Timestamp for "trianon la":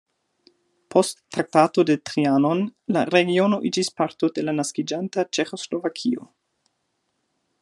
2.11-3.05